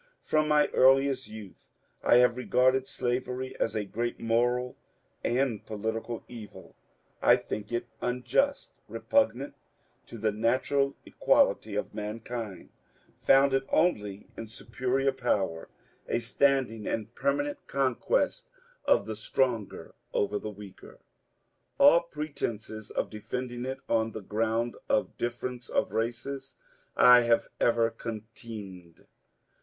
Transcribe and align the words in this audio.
From 0.23 0.47
my 0.47 0.65
earliest 0.69 1.27
youth 1.27 1.69
I 2.03 2.17
have 2.17 2.33
re^rded 2.33 2.87
slavery 2.87 3.55
as 3.59 3.75
a 3.75 3.85
great 3.85 4.19
moral 4.19 4.75
and 5.23 5.63
political 5.63 6.23
evil. 6.27 6.75
I 7.21 7.35
think 7.35 7.71
it 7.71 7.85
unjust, 8.01 8.71
repugnant 8.87 9.53
to 10.07 10.17
the 10.17 10.31
natural 10.31 10.95
equality 11.05 11.75
of 11.75 11.93
mankind, 11.93 12.71
founded 13.19 13.63
only 13.69 14.25
in 14.35 14.47
superior 14.47 15.11
power, 15.11 15.69
a 16.07 16.17
standing 16.19 16.87
and 16.87 17.13
permanent 17.13 17.59
conquest 17.67 18.47
of 18.85 19.05
the 19.05 19.15
stronger 19.15 19.93
over 20.15 20.39
the 20.39 20.49
weaker. 20.49 20.97
All 21.77 21.99
pretences 22.01 22.89
of 22.89 23.11
defending 23.11 23.65
it 23.65 23.81
on 23.87 24.13
the 24.13 24.23
ground 24.23 24.77
of 24.89 25.15
difference 25.19 25.69
of 25.69 25.91
races 25.93 26.55
I 26.97 27.19
have 27.19 27.49
ever 27.59 27.91
contemned. 27.91 29.05